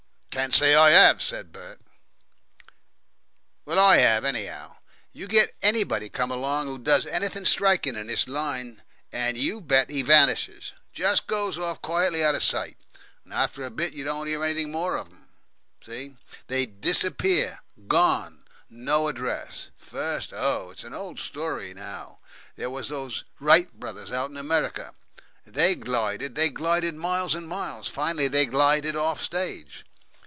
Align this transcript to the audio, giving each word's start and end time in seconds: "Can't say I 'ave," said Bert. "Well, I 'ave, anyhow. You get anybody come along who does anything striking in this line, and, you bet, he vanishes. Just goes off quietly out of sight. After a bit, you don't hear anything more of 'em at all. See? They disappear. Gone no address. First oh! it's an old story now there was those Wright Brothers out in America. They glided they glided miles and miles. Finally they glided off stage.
"Can't 0.33 0.53
say 0.53 0.73
I 0.73 1.09
'ave," 1.09 1.19
said 1.19 1.51
Bert. 1.51 1.81
"Well, 3.65 3.77
I 3.77 3.97
'ave, 3.99 4.25
anyhow. 4.25 4.77
You 5.11 5.27
get 5.27 5.53
anybody 5.61 6.07
come 6.07 6.31
along 6.31 6.67
who 6.67 6.77
does 6.79 7.05
anything 7.05 7.43
striking 7.43 7.97
in 7.97 8.07
this 8.07 8.29
line, 8.29 8.81
and, 9.11 9.37
you 9.37 9.59
bet, 9.59 9.89
he 9.89 10.01
vanishes. 10.01 10.71
Just 10.93 11.27
goes 11.27 11.57
off 11.57 11.81
quietly 11.81 12.23
out 12.23 12.33
of 12.33 12.43
sight. 12.45 12.77
After 13.29 13.65
a 13.65 13.69
bit, 13.69 13.91
you 13.91 14.05
don't 14.05 14.25
hear 14.25 14.41
anything 14.41 14.71
more 14.71 14.95
of 14.95 15.07
'em 15.07 15.15
at 15.83 15.89
all. 15.89 15.93
See? 15.93 16.15
They 16.47 16.65
disappear. 16.65 17.59
Gone 17.87 18.45
no 18.69 19.09
address. 19.09 19.67
First 19.77 20.31
oh! 20.33 20.71
it's 20.71 20.85
an 20.85 20.93
old 20.93 21.19
story 21.19 21.73
now 21.73 22.19
there 22.55 22.69
was 22.69 22.87
those 22.87 23.25
Wright 23.41 23.77
Brothers 23.77 24.13
out 24.13 24.29
in 24.31 24.37
America. 24.37 24.95
They 25.45 25.75
glided 25.75 26.35
they 26.35 26.47
glided 26.47 26.95
miles 26.95 27.35
and 27.35 27.49
miles. 27.49 27.89
Finally 27.89 28.29
they 28.29 28.45
glided 28.45 28.95
off 28.95 29.21
stage. 29.21 29.85